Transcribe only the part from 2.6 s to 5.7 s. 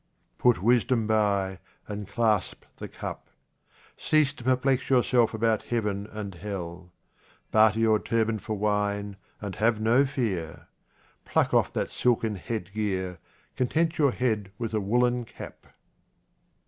the cup. Cease to perplex yourself about